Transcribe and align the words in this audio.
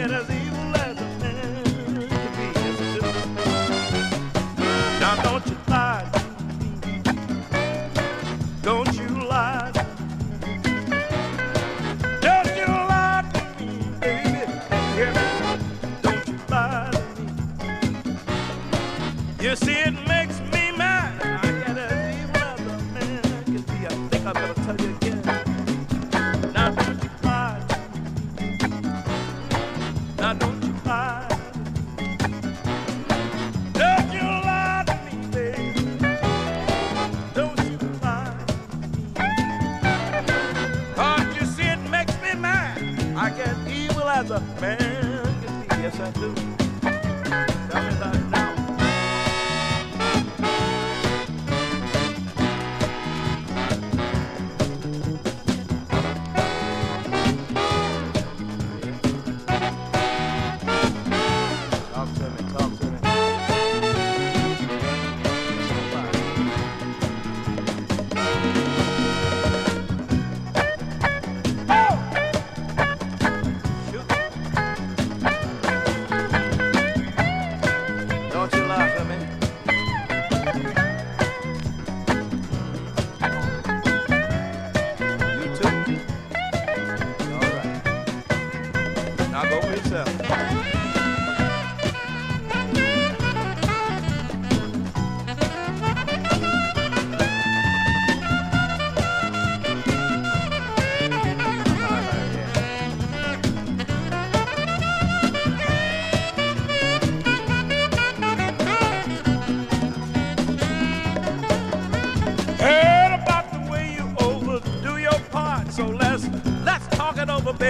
get 0.00 0.12
as 0.12 0.30
evil 0.30 0.49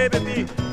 baby. 0.09 0.70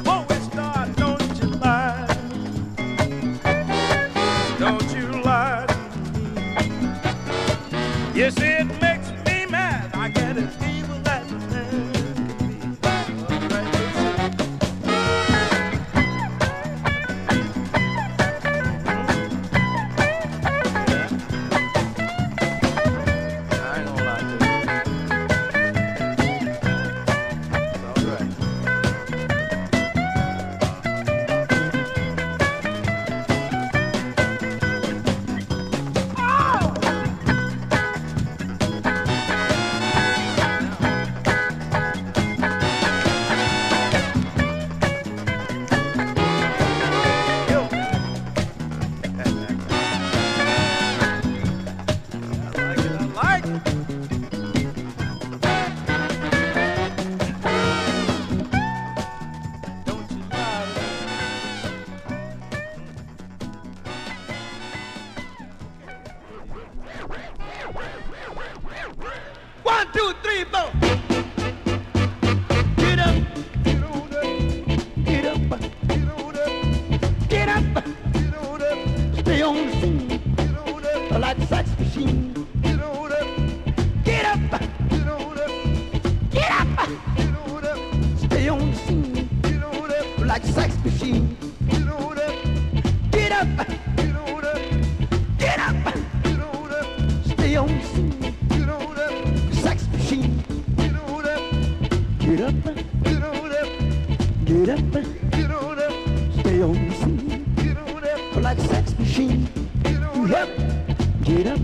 Get 111.28 111.46
up. 111.46 111.60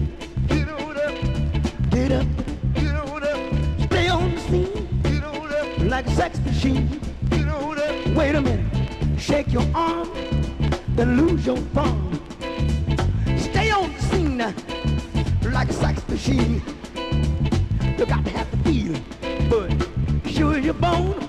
Get 0.48 0.68
on 0.68 0.96
up. 0.98 1.14
Get 1.90 2.12
up. 2.12 2.26
Get 2.74 2.94
on 2.94 3.24
up. 3.24 3.86
Stay 3.86 4.08
on 4.08 4.34
the 4.34 4.40
scene. 4.40 5.00
Get 5.02 5.24
on 5.24 5.52
up. 5.54 5.78
Like 5.78 6.06
a 6.06 6.10
sex 6.10 6.38
machine. 6.40 7.00
Get 7.30 7.48
on 7.48 7.78
up. 7.78 8.06
Wait 8.08 8.34
a 8.34 8.42
minute. 8.42 9.18
Shake 9.18 9.50
your 9.50 9.64
arm, 9.74 10.10
then 10.96 11.16
lose 11.16 11.46
your 11.46 11.56
palm. 11.72 12.12
Stay 13.38 13.70
on 13.70 13.90
the 13.94 14.02
scene 14.02 14.38
uh, 14.42 14.52
like 15.50 15.70
a 15.70 15.72
sex 15.72 16.06
machine. 16.10 16.62
You 17.96 18.04
got 18.04 18.22
to 18.22 18.30
have 18.32 18.50
the 18.50 18.58
feeling, 18.68 19.02
but 19.48 19.70
sure 20.30 20.58
your 20.58 20.74
bone. 20.74 21.26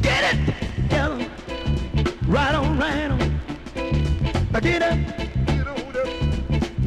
Get 0.00 0.24
it, 0.32 0.54
'em. 0.90 1.30
Right 2.26 2.54
on, 2.54 2.78
right 2.78 3.10
on. 3.10 3.40
Now 4.52 4.60
Get 4.60 4.80
up. 4.80 5.25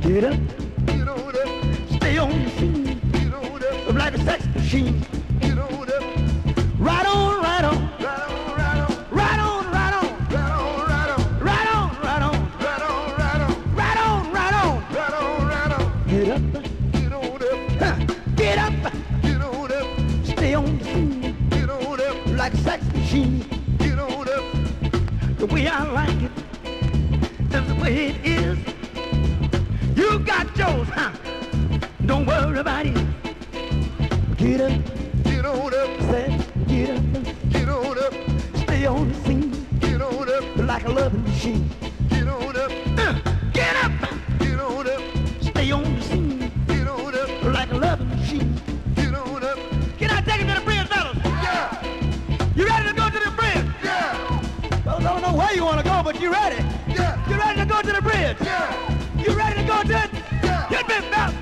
Get 0.09 0.23
up, 0.23 0.39
Get 0.87 1.07
on 1.07 1.19
up. 1.19 1.49
stay 1.97 2.17
on 2.17 2.31
the 2.43 2.49
scene 2.57 2.99
Get 3.11 3.31
on 3.31 3.63
up. 3.63 3.93
like 3.93 4.15
a 4.15 4.23
sex 4.23 4.43
machine. 4.55 5.05
Get 5.39 5.57
on 5.59 5.71
up. 5.71 6.03
Right 6.79 7.05
on, 7.05 7.41
right 7.43 7.63
on. 7.63 7.89
Get 16.07 16.29
up. 16.29 16.41
Get 16.91 17.13
on 17.13 17.43
up. 17.43 17.59
Get 18.35 18.57
up, 18.57 18.93
Get 19.21 19.41
on 19.41 19.71
up. 19.71 19.85
stay 20.25 20.53
on 20.55 20.77
the 20.79 20.83
scene 20.85 21.49
Get 21.51 21.69
on 21.69 22.01
up. 22.01 22.15
like 22.35 22.53
a 22.53 22.57
sex 22.57 22.83
machine. 22.93 23.45
Get 23.77 23.99
on 23.99 24.27
up. 24.27 24.43
The 25.37 25.45
way 25.45 25.67
I 25.67 25.83
like 25.91 26.21
it, 26.23 26.31
that's 27.49 27.67
the 27.67 27.75
way 27.75 28.07
it 28.07 28.25
is. 28.25 28.28
Don't 32.59 32.65
worry 32.65 32.89
about 32.89 32.97
it. 32.99 34.37
Get 34.37 34.59
up, 34.61 35.23
Get 35.23 35.45
on 35.45 35.73
up. 35.73 36.01
say, 36.11 36.37
get 36.67 36.89
up, 36.89 37.03
Get 37.51 37.69
on 37.69 37.97
up. 37.97 38.13
stay 38.57 38.85
on 38.85 39.07
the 39.07 39.15
scene 39.23 39.65
Get 39.79 40.01
on 40.01 40.29
up. 40.29 40.57
like 40.67 40.83
a 40.85 40.89
loving 40.91 41.23
machine. 41.23 41.69
Get 42.09 42.27
on 42.27 42.57
up. 42.57 42.71
Uh, 42.97 43.13
get 43.53 43.75
up, 43.77 43.91
Get 44.39 44.59
on 44.59 44.87
up. 44.89 45.01
stay 45.41 45.71
on 45.71 45.83
the 45.95 46.01
scene 46.01 46.51
Get 46.67 46.87
on 46.87 47.15
up. 47.15 47.43
like 47.43 47.71
a 47.71 47.77
loving 47.77 48.09
machine. 48.09 48.53
Get 48.95 49.13
on 49.15 49.41
up. 49.43 49.57
Can 49.97 50.11
I 50.11 50.21
take 50.21 50.41
it 50.41 50.47
to 50.47 50.59
the 50.59 50.61
bridge, 50.65 50.87
fellas? 50.87 51.17
Yeah. 51.23 51.83
You 52.55 52.67
ready 52.67 52.89
to 52.89 52.93
go 52.93 53.09
to 53.09 53.19
the 53.19 53.31
bridge? 53.37 53.65
Yeah. 53.81 54.83
Well, 54.85 54.97
I 54.97 55.03
don't 55.03 55.21
know 55.21 55.33
where 55.33 55.53
you 55.55 55.63
want 55.63 55.77
to 55.77 55.83
go, 55.85 56.01
but 56.03 56.19
you 56.19 56.29
ready? 56.29 56.61
Yeah. 56.89 57.29
You 57.29 57.37
ready 57.37 57.59
to 57.61 57.65
go 57.65 57.81
to 57.81 57.91
the 57.93 58.01
bridge? 58.01 58.35
Yeah. 58.41 59.17
You 59.17 59.31
ready 59.33 59.61
to 59.61 59.65
go 59.67 59.81
to 59.81 60.03
it? 60.03 60.09
Yeah. 60.43 60.67
Get 60.69 60.87
me 60.89 61.09
back. 61.09 61.38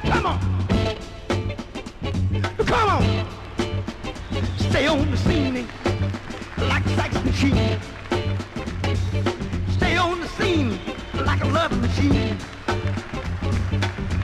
Machine. 7.49 7.79
Stay 9.69 9.97
on 9.97 10.19
the 10.19 10.27
scene 10.27 10.79
like 11.25 11.41
a 11.43 11.47
love 11.47 11.79
machine. 11.81 12.37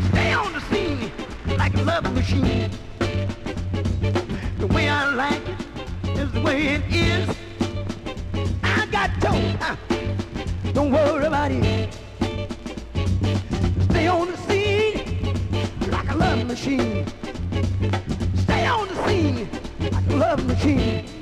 Stay 0.10 0.34
on 0.34 0.54
the 0.54 0.62
scene 0.70 1.12
like 1.58 1.74
a 1.76 1.82
love 1.84 2.14
machine. 2.14 2.70
The 4.60 4.68
way 4.68 4.90
I 4.90 5.14
like 5.14 5.42
it 6.04 6.18
is 6.20 6.32
the 6.32 6.42
way 6.42 6.68
it 6.76 6.84
is. 6.92 7.30
I 8.64 8.86
got 8.88 9.10
told. 9.22 9.56
huh? 9.62 9.76
Don't 10.74 10.92
worry 10.92 11.26
about 11.26 11.52
it. 11.52 11.94
Stay 13.90 14.08
on 14.08 14.32
the 14.32 14.38
scene 14.38 15.34
like 15.90 16.10
a 16.12 16.16
love 16.16 16.46
machine. 16.46 17.06
Stay 18.36 18.66
on 18.66 18.88
the 18.88 19.08
scene 19.08 19.50
like 19.92 20.10
a 20.10 20.16
love 20.16 20.46
machine. 20.46 21.13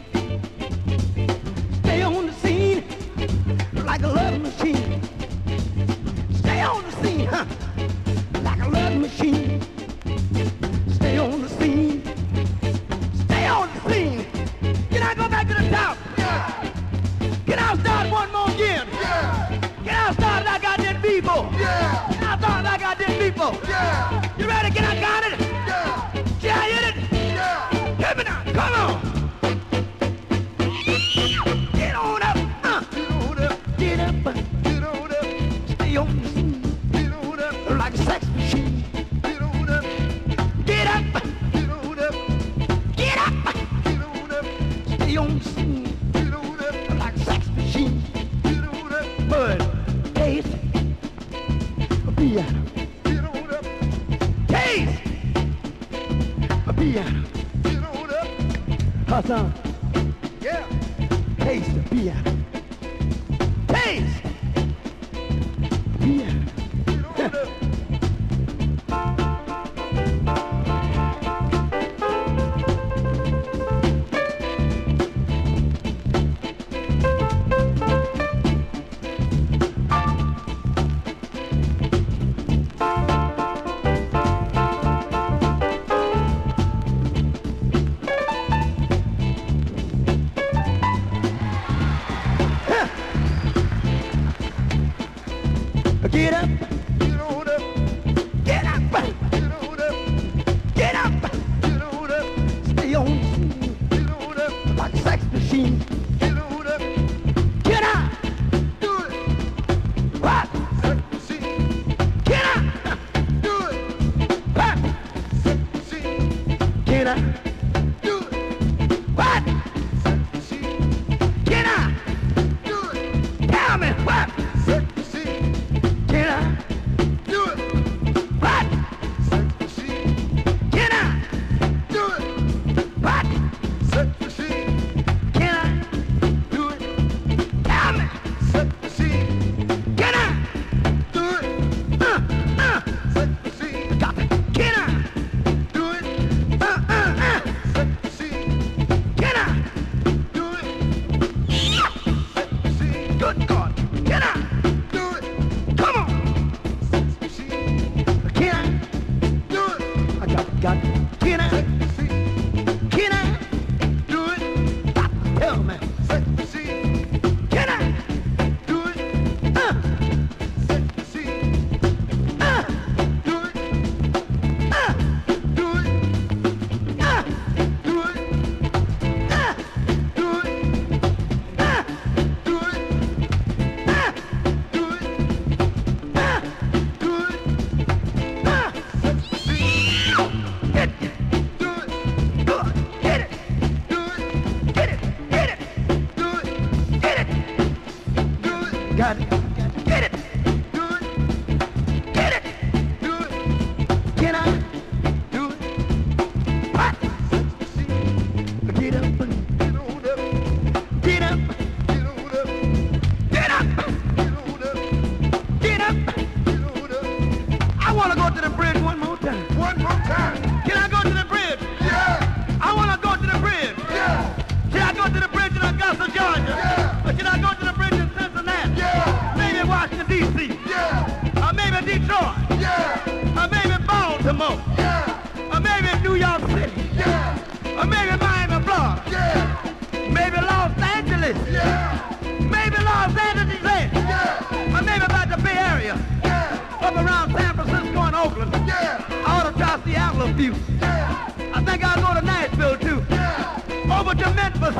Yeah. 250.50 251.34
I 251.54 251.64
think 251.64 251.84
I'll 251.84 252.02
go 252.02 252.20
to 252.20 252.26
Nashville 252.26 252.78
too. 252.78 253.06
Yeah. 253.12 254.00
Over 254.00 254.16
to 254.16 254.34
Memphis. 254.34 254.76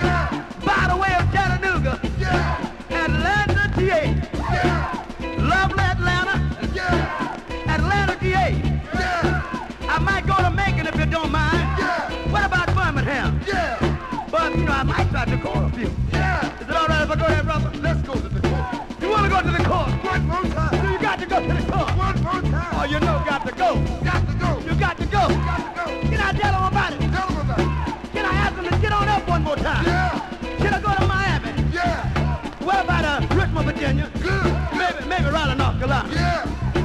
Yeah. 0.00 0.46
By 0.64 0.88
the 0.88 0.96
way 0.96 1.12
of 1.12 1.30
Chattanooga. 1.30 2.00
Yeah. 2.18 2.72
Atlanta, 2.88 3.70
GA. 3.76 4.16
Yeah. 4.32 5.04
Lovely 5.38 5.84
Atlanta. 5.84 6.40
Yeah. 6.72 7.36
Atlanta, 7.66 8.16
GA. 8.18 8.56
Yeah. 8.94 9.88
I 9.90 9.98
might 9.98 10.26
go 10.26 10.36
to 10.36 10.50
Macon 10.50 10.86
if 10.86 10.96
you 10.96 11.04
don't 11.04 11.30
mind. 11.30 11.60
Yeah. 11.78 12.10
What 12.32 12.46
about 12.46 12.74
Birmingham? 12.74 13.40
Yeah. 13.46 14.26
But, 14.30 14.56
you 14.56 14.64
know, 14.64 14.72
I 14.72 14.82
might 14.84 15.10
try 15.10 15.26
to 15.26 15.36
call 15.36 15.66
a 15.66 15.70
few. 15.70 15.90
Yeah. 16.12 16.60
Is 16.62 16.68
it 16.68 16.74
all 16.74 16.86
right 16.86 17.02
if 17.02 17.10
I 17.10 17.16
go 17.16 17.28
there, 17.28 17.42
brother? 17.42 17.70
Let's 17.82 18.00
go 18.02 18.14
to 18.14 18.20
the 18.28 18.40
court. 18.48 19.02
You 19.02 19.10
want 19.10 19.24
to 19.24 19.30
go 19.30 19.42
to 19.42 19.50
the 19.50 19.64
court? 19.68 19.90
One 20.02 20.26
more 20.26 20.44
So 20.44 20.50
time. 20.54 20.92
you 20.92 20.98
got 20.98 21.18
to 21.20 21.26
go 21.26 21.40
to 21.46 21.52
the 21.62 21.72
court. 21.72 21.90
One 21.94 22.22
more 22.22 22.40
time. 22.40 22.70
Oh, 22.80 22.84
you 22.88 23.00
know, 23.00 23.22
got 23.28 23.44
to 23.46 23.52
go. 23.52 23.74
Got 23.74 23.86
to 23.86 23.90
go. 23.90 23.93
Yeah. 35.86 36.44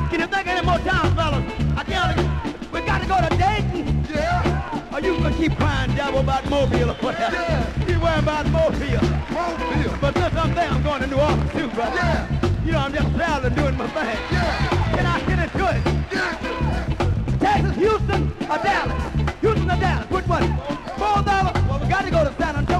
Can 0.09 0.19
you 0.19 0.27
think 0.27 0.41
of 0.41 0.47
any 0.47 0.65
more 0.65 0.77
towns, 0.79 1.13
fellas? 1.15 1.45
I 1.77 1.83
tell 1.83 2.11
you, 2.17 2.29
we 2.73 2.81
got 2.85 3.01
to 3.01 3.07
go 3.07 3.15
to 3.15 3.29
Dayton. 3.37 4.05
Yeah. 4.13 4.93
Or 4.93 4.99
you 4.99 5.15
can 5.15 5.33
keep 5.35 5.55
crying, 5.55 5.95
devil, 5.95 6.19
about 6.19 6.49
Mobile 6.49 6.91
or 6.91 6.95
whatever. 6.95 7.35
Yeah. 7.35 7.73
Keep 7.87 8.01
worrying 8.01 8.19
about 8.19 8.45
Mobile. 8.47 8.99
Mobile. 9.31 9.97
But 10.01 10.17
since 10.17 10.35
I'm 10.35 10.53
there, 10.53 10.69
I'm 10.69 10.83
going 10.83 11.01
to 11.01 11.07
New 11.07 11.15
Orleans 11.15 11.51
too, 11.53 11.67
brother. 11.69 11.95
Yeah. 11.95 12.65
You 12.65 12.71
know, 12.73 12.79
I'm 12.79 12.93
just 12.93 13.15
proud 13.15 13.45
of 13.45 13.55
doing 13.55 13.77
my 13.77 13.87
thing. 13.87 14.17
Yeah. 14.31 14.95
Can 14.95 15.05
I 15.05 15.19
get 15.21 15.39
into 15.39 15.65
it? 15.69 15.81
Yeah. 16.11 17.37
Texas, 17.39 17.75
Houston, 17.77 18.23
or 18.51 18.57
Dallas? 18.57 19.03
Houston 19.39 19.71
or 19.71 19.79
Dallas? 19.79 20.09
Which 20.09 20.27
one? 20.27 20.57
Four 20.99 21.23
dollars? 21.23 21.55
Well, 21.69 21.79
we 21.79 21.87
got 21.87 22.03
to 22.03 22.11
go 22.11 22.23
to 22.25 22.35
San 22.37 22.55
Antonio, 22.57 22.78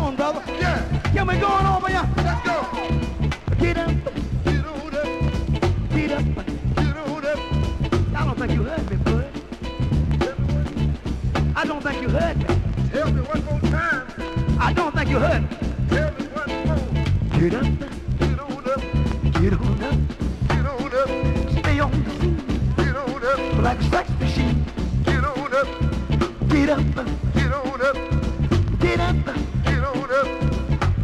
you 15.10 15.18
heard. 15.20 15.44
Tell 15.90 16.12
me 16.14 16.26
one 16.28 16.52
more. 16.66 17.40
Get 17.40 17.54
up, 17.54 17.66
Get 18.20 18.40
on 18.40 18.70
up. 18.70 18.82
get 19.42 19.54
on 19.54 19.84
up. 19.84 19.98
Get 20.48 20.66
on 20.66 20.94
up. 20.94 21.10
Stay 21.60 21.80
on 21.80 22.04
the 22.04 22.12
scene 22.20 22.38
Get 22.78 22.96
on 22.96 23.24
up. 23.26 23.64
like 23.64 23.80
a 23.80 23.84
sex 23.90 24.10
machine. 24.20 24.66
Get 25.04 25.24
on 25.24 25.54
up. 25.54 25.68
Get 26.50 26.70
up, 26.70 26.82
Get 27.34 27.54
on 27.54 27.82
up. 27.82 27.96
get 28.80 29.00
up, 29.00 29.16
Get 29.66 29.84
on 29.84 30.12
up. 30.12 30.28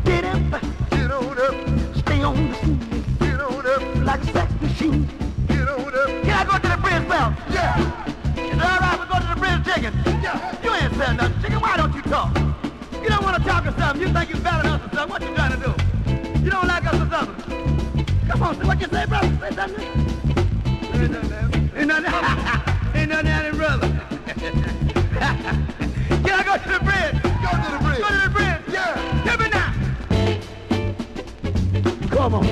get 0.06 0.26
up. 0.26 0.62
Get 0.92 1.12
on 1.12 1.40
up. 1.40 1.56
Stay 1.98 2.22
on 2.24 2.50
the 2.50 2.56
scene 2.58 2.80
Get 3.20 3.40
on 3.42 3.66
up. 3.66 4.06
like 4.06 4.22
a 4.22 4.32
sex 4.34 4.52
machine. 4.62 5.08
Get 5.48 5.68
on 5.68 5.96
up. 5.96 6.08
Can 6.24 6.30
I 6.30 6.44
go 6.46 6.58
to 6.60 6.68
the 6.68 6.78
bridge, 6.82 7.08
Bell? 7.10 7.36
Yeah. 7.50 7.80
Is 8.38 8.54
it 8.54 8.62
all 8.62 8.78
right 8.80 9.00
we 9.00 9.06
go 9.08 9.20
to 9.20 9.28
the 9.34 9.40
bridge, 9.40 9.66
chicken? 9.66 9.94
Yeah. 10.22 10.64
You 10.64 10.72
ain't 10.74 10.94
saying 10.96 11.18
nothing, 11.18 11.42
chicken. 11.42 11.60
Why 11.60 11.78
don't 11.78 11.94
you 11.96 12.02
talk? 12.04 12.35
You 13.66 13.72
don't 13.72 13.80
want 13.80 13.96
to 13.96 13.96
talk 13.96 13.96
or 13.96 13.98
something. 13.98 14.08
You 14.08 14.14
think 14.14 14.30
you 14.30 14.38
better 14.38 14.64
than 14.64 14.72
us 14.74 14.82
or 14.86 14.90
something. 14.96 15.10
What 15.10 15.22
you 15.24 15.34
trying 15.36 15.52
to 15.52 15.58
do? 15.58 15.74
You 16.44 16.52
don't 16.52 16.68
like 16.68 16.86
us 16.86 16.94
or 16.94 17.10
something? 17.10 17.36
Come 18.28 18.44
on, 18.44 18.68
what 18.68 18.80
you 18.80 18.88
say, 18.88 19.06
brother? 19.08 19.38
Say 19.42 19.56
something. 19.56 19.86
Ain't 20.94 21.12
nothing. 21.12 21.72
Ain't 21.76 21.88
nothing. 21.88 22.14
Ain't 22.96 23.10
nothing, 23.10 23.26
happening, 23.26 23.58
brother. 23.58 23.88
Can 26.24 26.34
I 26.34 26.44
go 26.44 26.58
to 26.58 26.70
the 26.70 26.80
bridge? 26.84 27.18
Go 27.24 27.50
to 27.50 27.70
the 27.72 27.80
bridge. 27.84 28.02
Go 28.02 28.08
to 28.08 28.22
the 28.22 28.30
bridge. 28.30 28.62
Yeah. 28.72 28.94
Tell 29.26 29.38
me 29.40 29.48
now. 29.50 29.70
Come 32.16 32.34
on. 32.36 32.46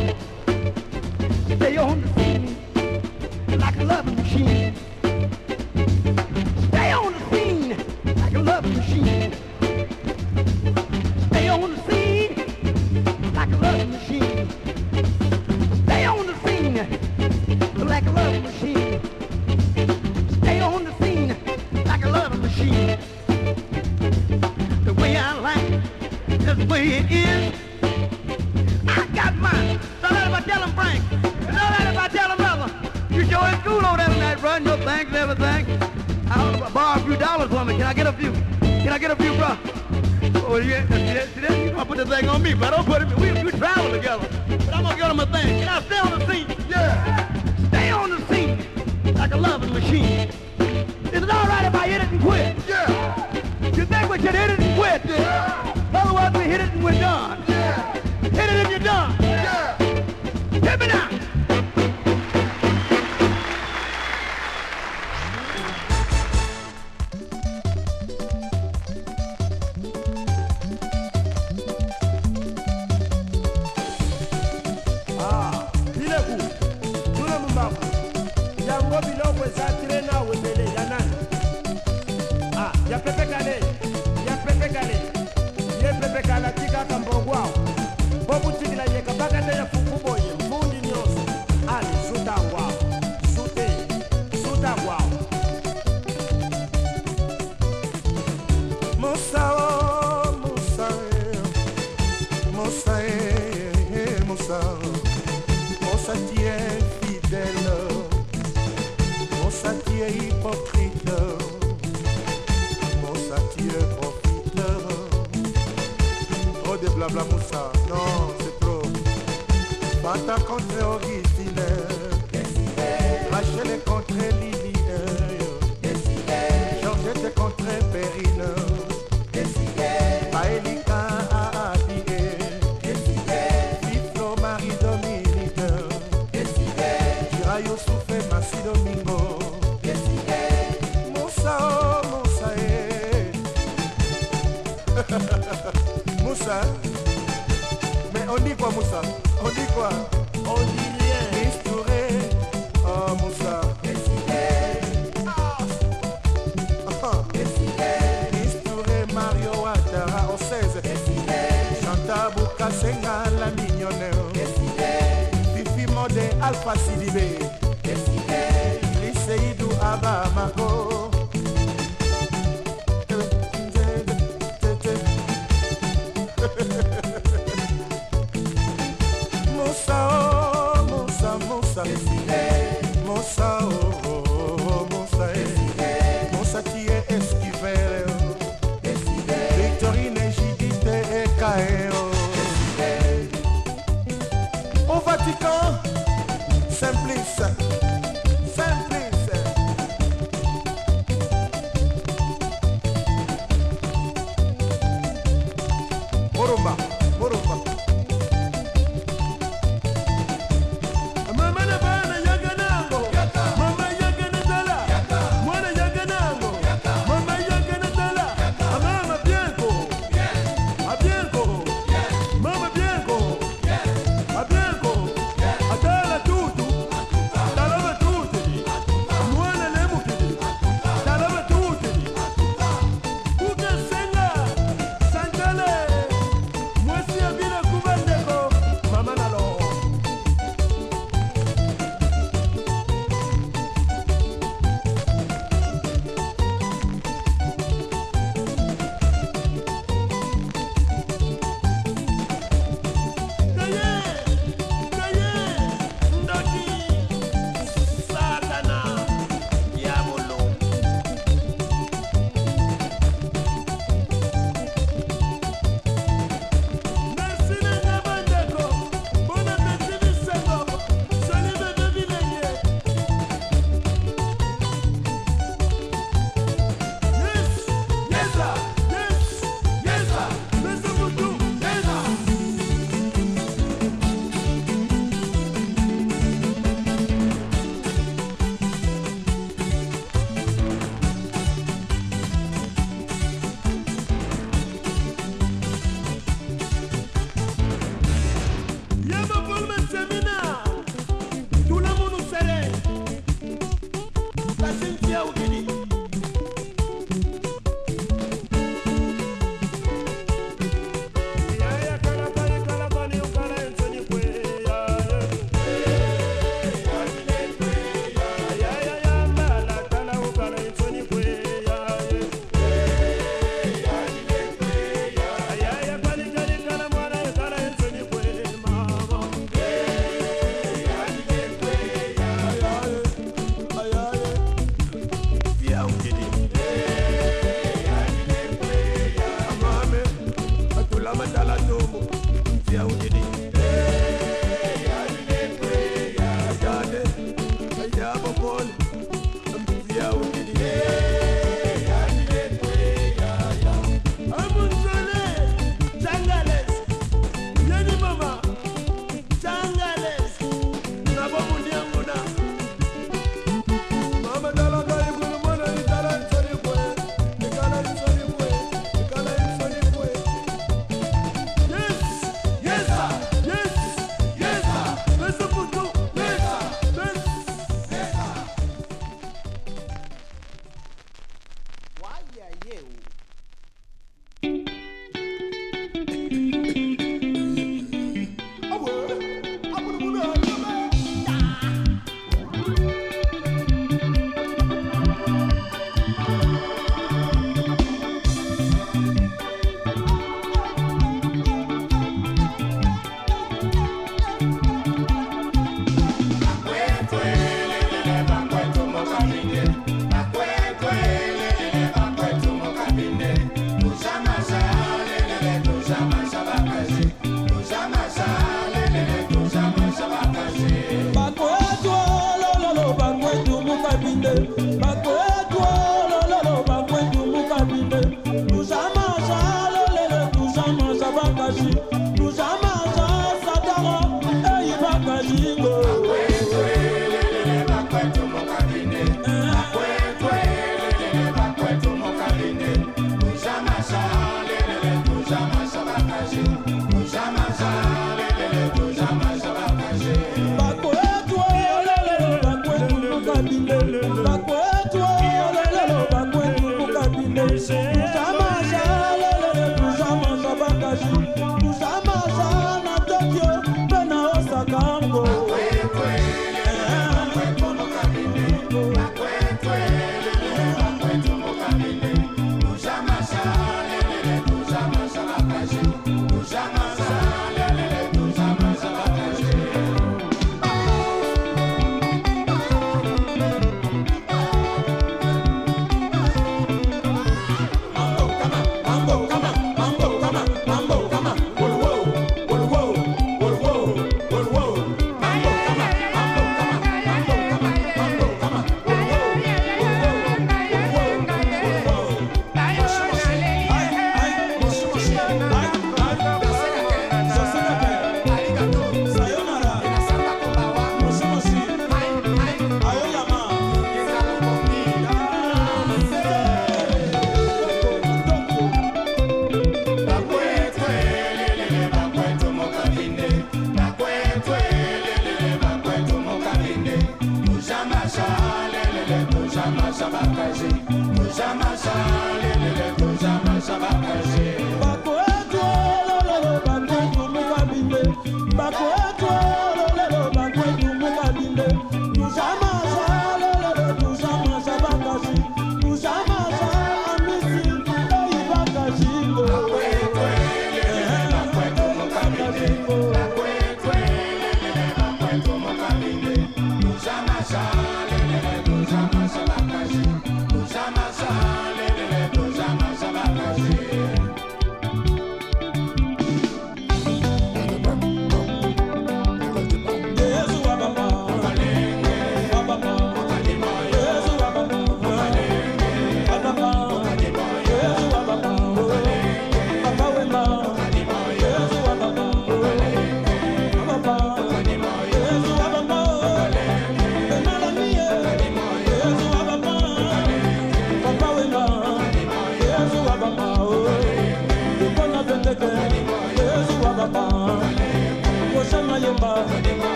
Me, 42.44 42.54
but 42.54 42.74
put 42.86 43.03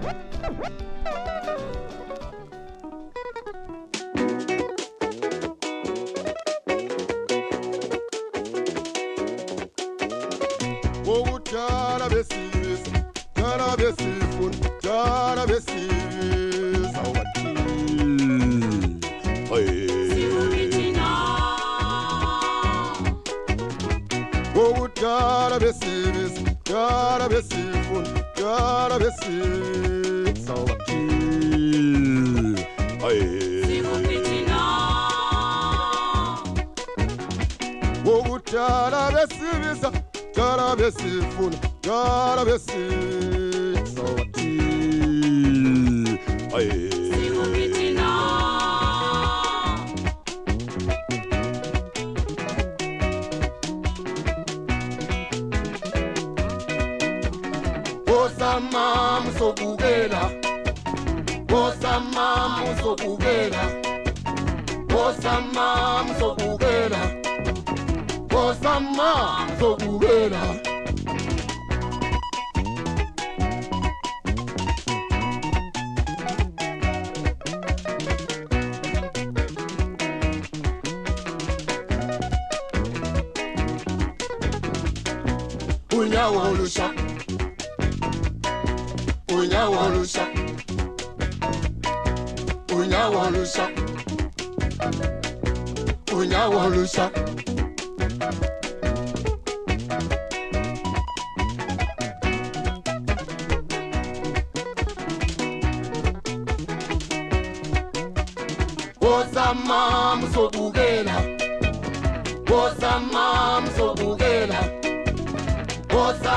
What? 0.00 0.16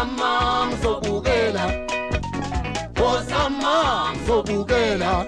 osama 0.04 0.68
ngizobukela. 0.68 1.66
Osama 3.08 4.12
ngizobukela. 4.16 5.26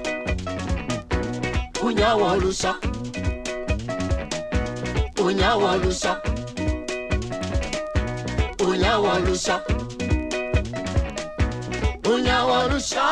Unyawo 1.84 2.36
lusha, 2.36 2.76
unyawo 5.26 5.78
lusha, 5.78 6.22
unyawo 8.68 9.20
lusha, 9.20 9.62
unyawo 12.14 12.68
lusha. 12.70 13.06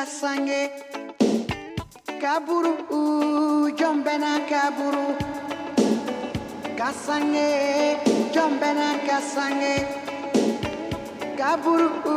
Kasange 0.00 0.60
kaburu 2.22 2.72
jombena 3.78 4.32
kaburu. 4.50 5.08
Kasange 6.78 7.48
jombena 8.34 8.88
kasange. 9.06 9.74
Kaburu 11.36 12.09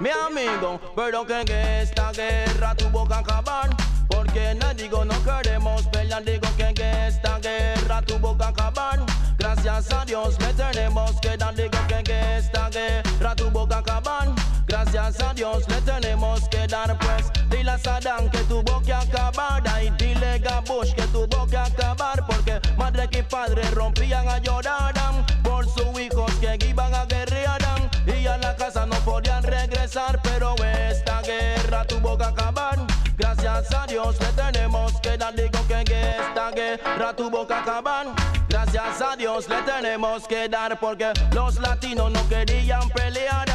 Mi 0.00 0.10
amigo, 0.10 0.80
pero 0.94 1.26
que 1.26 1.42
esta 1.82 2.12
guerra 2.12 2.74
tuvo 2.74 3.06
que 3.06 3.14
acabar. 3.14 3.68
Porque 4.08 4.54
no 4.54 4.72
digo 4.74 5.04
no 5.04 5.14
queremos 5.24 5.82
pelear, 5.88 6.24
digo 6.24 6.48
que 6.56 7.06
esta 7.06 7.38
guerra 7.40 8.02
tuvo 8.02 8.36
que 8.36 8.44
acabar. 8.44 9.00
Gracias 9.36 9.92
a 9.92 10.04
Dios 10.04 10.38
le 10.40 10.52
tenemos 10.54 11.12
que 11.20 11.36
dar, 11.36 11.54
digo 11.54 11.78
que 12.04 12.36
esta 12.36 12.70
guerra 12.70 13.34
tuvo 13.34 13.68
que 13.68 13.74
acabar. 13.74 14.28
Gracias 14.66 15.20
a 15.20 15.32
Dios 15.34 15.68
le 15.68 15.80
tenemos 15.82 16.48
que 16.48 16.66
dar, 16.66 16.98
pues 16.98 17.30
dile 17.48 17.70
a 17.70 17.78
Saddam 17.78 18.30
que 18.30 18.38
tuvo 18.44 18.80
que 18.82 18.92
acabar. 18.92 19.62
Y 19.82 19.90
dile 19.90 20.42
a 20.48 20.60
Bush 20.60 20.92
que 20.94 21.06
tuvo 21.08 21.46
que 21.46 21.56
acabar, 21.56 22.24
porque 22.26 22.57
madre 22.78 23.08
y 23.12 23.22
padre 23.22 23.62
rompían 23.72 24.28
a 24.28 24.38
llorar 24.38 24.94
por 25.42 25.66
sus 25.66 26.00
hijos 26.00 26.32
que 26.40 26.56
iban 26.66 26.94
a 26.94 27.04
guerrear 27.04 27.58
y 28.06 28.26
a 28.26 28.38
la 28.38 28.56
casa 28.56 28.86
no 28.86 28.96
podían 29.00 29.42
regresar, 29.42 30.20
pero 30.22 30.54
esta 30.64 31.20
guerra 31.22 31.84
tuvo 31.84 32.16
que 32.16 32.24
acabar. 32.24 32.78
Gracias 33.16 33.74
a 33.74 33.86
Dios 33.86 34.16
le 34.20 34.26
tenemos 34.28 34.92
que 35.00 35.16
dar, 35.18 35.34
digo 35.34 35.58
que 35.68 35.82
esta 35.82 36.50
guerra 36.52 37.14
tuvo 37.14 37.46
que 37.46 37.54
acabar. 37.54 38.06
Gracias 38.48 39.02
a 39.02 39.16
Dios 39.16 39.48
le 39.48 39.60
tenemos 39.62 40.26
que 40.26 40.48
dar 40.48 40.78
porque 40.80 41.12
los 41.32 41.58
latinos 41.60 42.10
no 42.12 42.28
querían 42.28 42.88
pelear. 42.90 43.46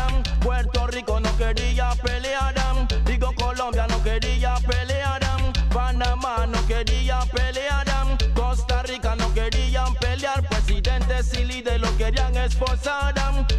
Puerto 0.41 0.87
Rico 0.87 1.19
no 1.19 1.35
quería 1.37 1.91
pelear. 2.03 2.53
Digo 3.05 3.33
Colombia 3.35 3.87
no 3.87 3.92
querían 12.03 12.35
esforzar. 12.37 13.13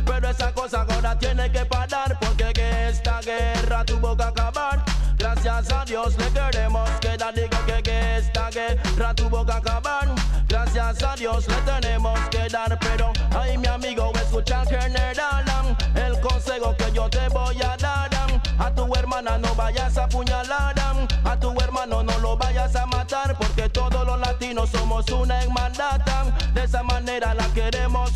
Pero 0.05 0.29
esa 0.29 0.53
cosa 0.53 0.87
ahora 0.89 1.19
tiene 1.19 1.51
que 1.51 1.65
parar 1.65 2.19
porque 2.21 2.53
esta 2.89 3.21
guerra 3.21 3.85
tuvo 3.85 4.17
que 4.17 4.23
acabar. 4.23 4.85
Gracias 5.17 5.73
a 5.73 5.85
Dios 5.85 6.17
le 6.19 6.29
queremos 6.31 6.89
que 7.01 7.17
digo 7.35 7.59
que, 7.67 7.83
que 7.83 8.17
esta 8.17 8.51
guerra 8.51 9.15
tuvo 9.15 9.45
que 9.47 9.53
acabar. 9.53 10.09
Gracias 10.49 11.03
a 11.03 11.17
Dios 11.17 11.49
le 11.49 11.57
tenemos 11.73 12.19
que 12.31 12.49
dar, 12.49 12.79
pero 12.79 13.13
ay 13.35 13.57
mi 13.57 13.67
amigo 13.67 14.13
escucha 14.15 14.65
general 14.67 15.45
el 15.95 16.21
consejo 16.21 16.77
que 16.77 16.93
yo 16.93 17.09
te 17.09 17.29
voy 17.29 17.61
a 17.63 17.77
dar. 17.77 18.11
A 18.59 18.73
tu 18.73 18.95
hermana 18.95 19.39
no 19.39 19.55
vayas 19.55 19.97
a 19.99 20.05
apuñalar, 20.05 20.75
a 21.25 21.41
tu 21.41 21.51
hermano 21.61 22.03
no 22.03 22.19
lo 22.19 22.37
vayas 22.37 22.77
a 22.77 22.87
matar, 22.87 23.37
porque 23.37 23.69
todos 23.69 24.07
los 24.07 24.19
latinos 24.21 24.71
somos 24.71 25.11
una 25.11 25.43
hermandad. 25.43 26.01
De 26.53 26.65
esa 26.65 26.83
manera 26.83 27.35
la 27.35 27.47
queremos 27.49 28.13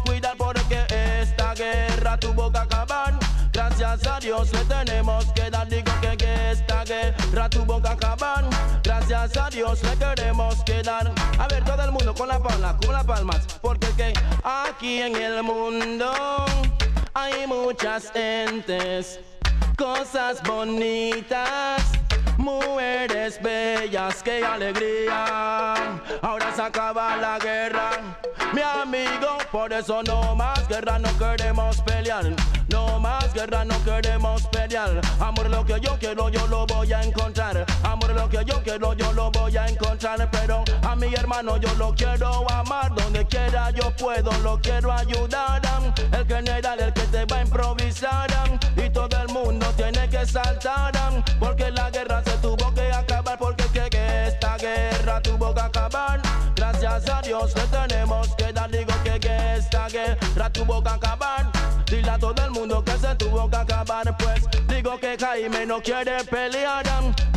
guerra 1.59 2.17
tuvo 2.19 2.51
que 2.51 2.59
acabar. 2.59 3.19
Gracias 3.53 4.07
a 4.07 4.21
Dios 4.21 4.53
le 4.53 4.65
tenemos 4.65 5.27
que 5.33 5.51
dar, 5.51 5.69
digo 5.69 5.91
que, 6.01 6.51
esta 6.53 6.85
guerra 6.85 7.51
tuvo 7.51 7.83
que 7.83 7.89
acabar. 7.89 8.45
Gracias 8.85 9.37
a 9.37 9.51
Dios 9.51 9.83
le 9.83 9.97
queremos 9.97 10.63
que 10.65 10.83
dar. 10.83 11.13
A 11.39 11.49
ver, 11.49 11.65
todo 11.65 11.83
el 11.83 11.91
mundo 11.91 12.15
con 12.15 12.29
la 12.29 12.39
palma, 12.39 12.77
con 12.77 12.93
las 12.93 13.05
palmas, 13.05 13.47
porque 13.61 13.89
que 13.97 14.13
aquí 14.45 15.03
en 15.03 15.17
el 15.17 15.43
mundo 15.43 16.13
hay 17.15 17.47
muchas 17.47 18.15
entes, 18.15 19.19
cosas 19.77 20.41
bonitas. 20.45 21.83
Mujeres 22.37 23.41
bellas, 23.43 24.23
qué 24.23 24.45
alegría. 24.45 25.75
Ahora 26.23 26.55
se 26.55 26.63
acaba 26.63 27.17
la 27.17 27.39
guerra, 27.39 27.91
mi 28.53 28.63
amigo. 28.63 29.39
Por 29.51 29.73
eso 29.73 30.03
no 30.03 30.35
más 30.35 30.67
guerra, 30.69 30.99
no 30.99 31.09
queremos 31.19 31.81
pelear. 31.83 32.25
No 32.69 33.01
más 33.01 33.33
guerra, 33.33 33.65
no 33.65 33.83
queremos 33.83 34.47
pelear. 34.49 35.01
Amor, 35.21 35.49
lo 35.51 35.65
que 35.65 35.81
yo 35.81 35.97
quiero, 35.99 36.29
yo 36.29 36.47
lo 36.49 36.67
voy 36.67 36.93
a 36.93 37.03
encontrar. 37.03 37.65
Amor, 37.83 38.11
lo 38.11 38.29
que 38.29 38.45
yo 38.45 38.63
quiero, 38.63 38.93
yo 38.93 39.13
lo 39.15 39.31
voy 39.31 39.57
a 39.57 39.67
encontrar. 39.67 40.29
Pero 40.31 40.65
a 40.83 40.95
mi 40.95 41.15
hermano 41.15 41.57
yo 41.57 41.73
lo 41.75 41.95
quiero 41.95 42.51
amar. 42.51 42.95
Donde 42.95 43.27
quiera 43.27 43.71
yo 43.71 43.91
puedo, 43.97 44.31
lo 44.43 44.61
quiero 44.61 44.93
ayudar. 44.93 45.63
El 46.13 46.27
general, 46.27 46.81
el 46.81 46.93
que 46.93 47.03
te 47.03 47.25
va 47.25 47.39
a 47.39 47.43
improvisar. 47.43 48.29
Y 48.77 48.91
todo 48.91 49.17
el 49.19 49.29
mundo 49.29 49.67
tiene 49.77 50.09
que 50.09 50.27
saltar. 50.27 50.93
Porque 51.41 51.71
la 51.71 51.91
guerra 51.91 52.08
a 57.11 57.23
Dios 57.23 57.55
le 57.55 57.63
tenemos 57.67 58.35
que 58.37 58.53
dar. 58.53 58.71
Digo 58.71 58.93
que, 59.05 59.19
que 59.21 59.55
esta 59.57 59.89
guerra 59.89 60.51
que 60.53 60.91
acabar. 60.91 61.58
Dile 61.91 62.11
a 62.11 62.19
todo 62.19 62.45
el 62.45 62.51
mundo 62.51 62.85
que 62.85 62.93
se 62.99 63.15
tuvo 63.15 63.49
que 63.49 63.57
acabar 63.57 64.17
pues. 64.19 64.45
Digo 64.69 64.99
que 64.99 65.17
Jaime 65.19 65.67
no 65.67 65.81
quiere 65.81 66.23
pelear. 66.25 66.85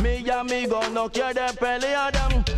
Mi 0.02 0.28
amigo 0.30 0.80
no 0.92 1.10
quiere 1.10 1.52
pelear. 1.58 2.12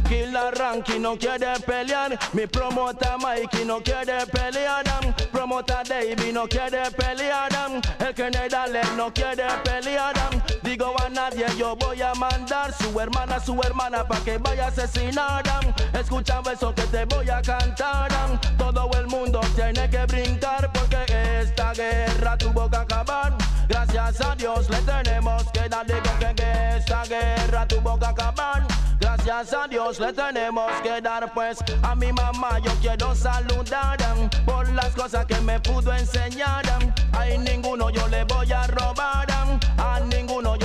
Killa 0.08 0.50
Ranky 0.50 0.98
no 0.98 1.16
quiere 1.16 1.58
pelear. 1.66 2.18
Mi 2.32 2.46
promota 2.46 3.16
Mikey 3.18 3.64
no 3.64 3.80
quiere 3.80 4.26
pelear. 4.26 4.84
Promota 5.32 5.82
Davey 5.84 6.32
no 6.32 6.46
quiere 6.46 6.90
pelear. 6.90 7.50
El 8.00 8.14
general 8.14 8.80
no 8.96 9.12
quiere 9.12 9.46
pelear. 9.64 10.14
Digo 10.62 10.94
a 11.00 11.08
nadie 11.08 11.46
yo 11.56 11.76
voy 11.76 12.00
a 12.02 12.14
mandar 12.14 12.72
Su 12.72 12.98
hermana, 12.98 13.38
su 13.38 13.60
hermana 13.62 14.06
pa' 14.06 14.20
que 14.24 14.38
vaya 14.38 14.66
a 14.66 14.68
asesinar. 14.68 15.44
Escucha 15.92 16.42
eso 16.52 16.74
que 16.74 16.82
te 16.82 17.04
voy 17.04 17.28
a 17.30 17.40
cantar. 17.40 18.10
Todo 18.58 18.90
el 18.98 19.06
mundo 19.06 19.40
tiene 19.54 19.88
que 19.88 20.04
brincar 20.06 20.72
porque 20.72 20.83
esta 20.83 20.83
guerra 21.74 22.38
tuvo 22.38 22.70
que 22.70 22.76
acabar. 22.76 23.36
Gracias 23.68 24.20
a 24.20 24.34
Dios 24.34 24.70
le 24.70 24.78
tenemos 24.78 25.44
que 25.52 25.68
dar. 25.68 25.86
Digo 25.86 26.00
que 26.18 26.76
esta 26.76 27.04
guerra 27.04 27.66
tuvo 27.66 27.98
que 27.98 28.06
acabar. 28.06 28.66
Gracias 29.00 29.52
a 29.52 29.66
Dios 29.68 30.00
le 30.00 30.12
tenemos 30.12 30.70
que 30.82 31.00
dar. 31.00 31.32
Pues 31.34 31.58
a 31.82 31.94
mi 31.94 32.12
mamá 32.12 32.58
yo 32.60 32.72
quiero 32.80 33.14
saludar 33.14 33.98
por 34.46 34.68
las 34.70 34.94
cosas 34.94 35.26
que 35.26 35.40
me 35.40 35.60
pudo 35.60 35.94
enseñar. 35.94 36.64
A 37.12 37.24
ninguno 37.26 37.90
yo 37.90 38.06
le 38.08 38.24
voy 38.24 38.50
a 38.52 38.66
robar. 38.68 39.26
A 39.78 40.00
ninguno 40.00 40.56
yo 40.56 40.63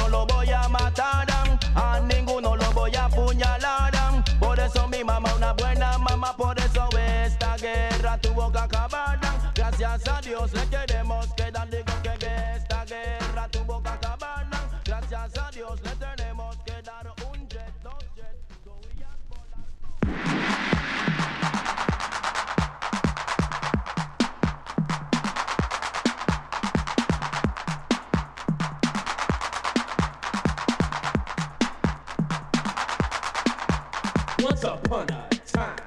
Once 34.50 34.64
upon 34.64 35.08
a 35.12 35.30
time, 35.45 35.78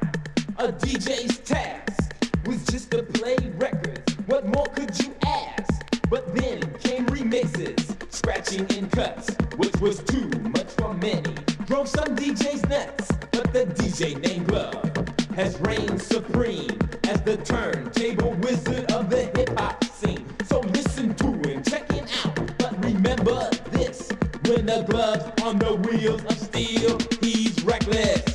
a 0.58 0.68
DJ's 0.68 1.38
task 1.38 2.14
was 2.46 2.64
just 2.66 2.92
to 2.92 3.02
play 3.02 3.36
records. 3.56 4.14
What 4.26 4.46
more 4.46 4.66
could 4.66 4.96
you 5.00 5.12
ask? 5.26 5.82
But 6.08 6.32
then 6.36 6.60
came 6.78 7.04
remixes, 7.06 7.82
scratching 8.12 8.64
and 8.78 8.88
cuts, 8.92 9.34
which 9.56 9.74
was 9.80 9.98
too 10.04 10.28
much 10.54 10.70
for 10.78 10.94
many. 10.94 11.34
Drove 11.66 11.88
some 11.88 12.14
DJs 12.14 12.68
nuts, 12.68 13.10
but 13.32 13.52
the 13.52 13.66
DJ 13.66 14.16
named 14.20 14.46
Glove 14.46 14.92
has 15.34 15.60
reigned 15.62 16.00
supreme 16.00 16.78
as 17.08 17.20
the 17.22 17.38
turntable 17.38 18.30
wizard 18.42 18.92
of 18.92 19.10
the 19.10 19.24
hip 19.36 19.58
hop 19.58 19.82
scene. 19.82 20.24
So 20.44 20.60
listen 20.60 21.16
to 21.16 21.48
him, 21.48 21.64
check 21.64 21.90
him 21.90 22.06
out. 22.24 22.58
But 22.58 22.84
remember 22.84 23.50
this 23.72 24.08
when 24.46 24.66
the 24.66 24.86
glove's 24.88 25.42
on 25.42 25.58
the 25.58 25.74
wheels 25.74 26.24
of 26.26 26.38
steel, 26.38 26.96
he's 27.20 27.60
reckless. 27.64 28.31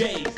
Of 0.00 0.37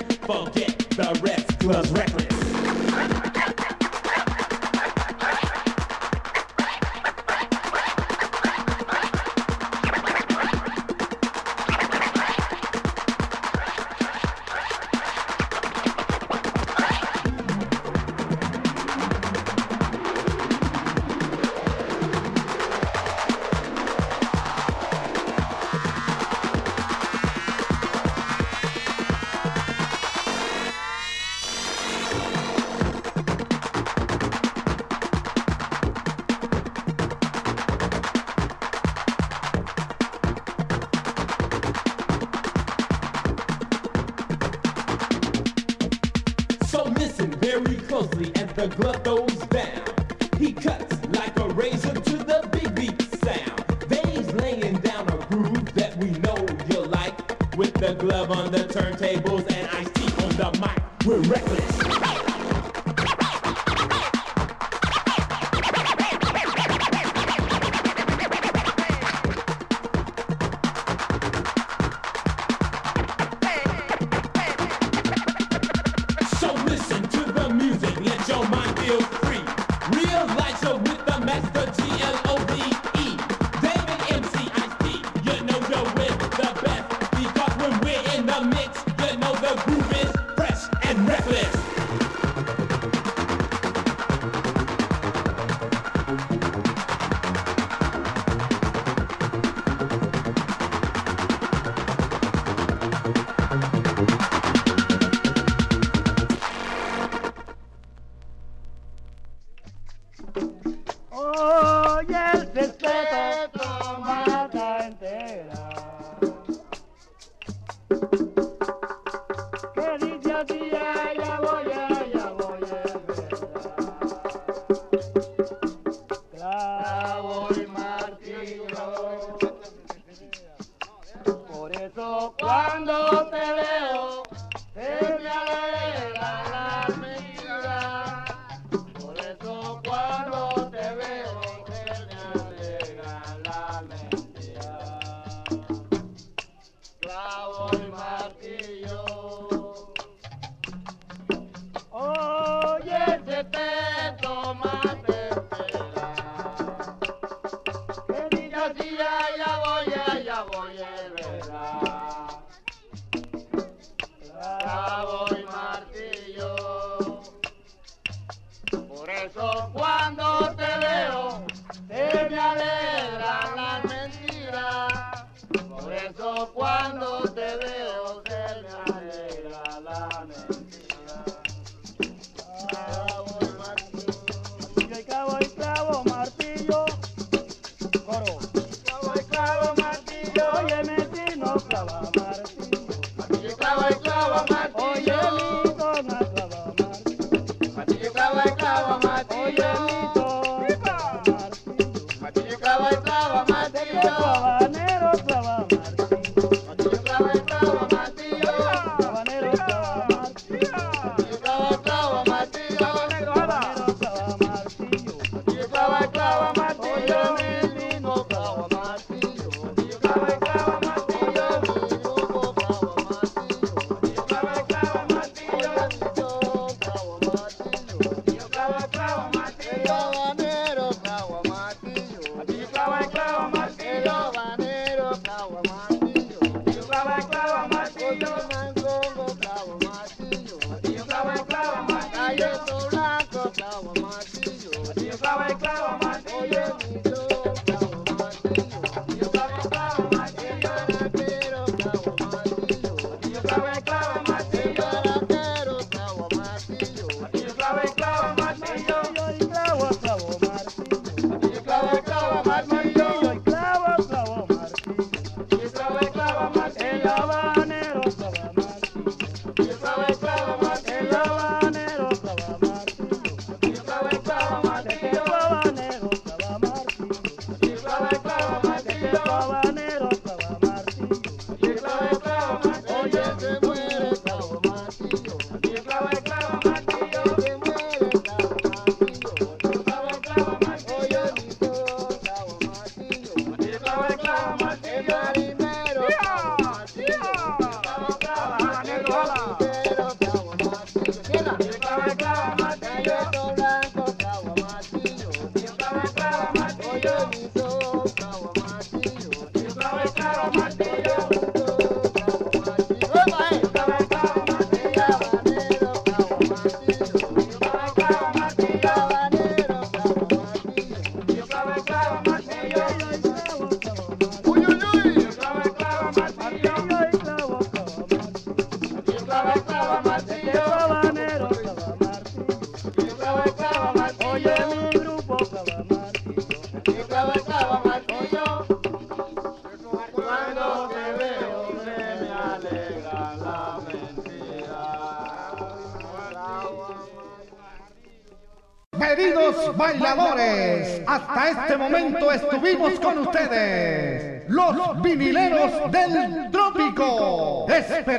the 48.61 48.68
glove 48.68 48.99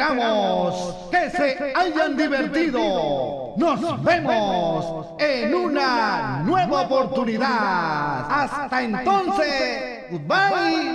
Esperamos 0.01 0.95
que 1.11 1.29
se 1.29 1.73
hayan 1.75 2.17
divertido. 2.17 3.53
Nos 3.57 4.03
vemos 4.03 5.07
en 5.19 5.53
una 5.53 6.41
nueva 6.43 6.81
oportunidad. 6.81 8.25
Hasta 8.29 8.81
entonces, 8.81 10.05
goodbye. 10.09 10.90